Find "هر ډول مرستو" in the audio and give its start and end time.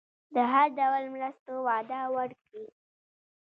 0.51-1.53